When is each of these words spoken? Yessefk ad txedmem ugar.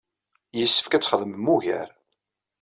Yessefk 0.57 0.93
ad 0.93 1.01
txedmem 1.03 1.45
ugar. 1.55 1.89